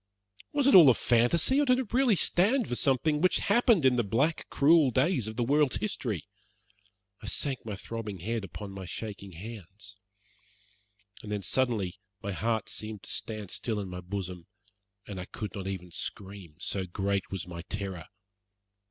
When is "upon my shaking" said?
8.43-9.33